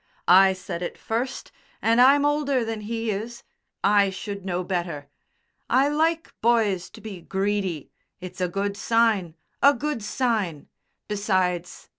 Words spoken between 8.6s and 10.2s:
sign a good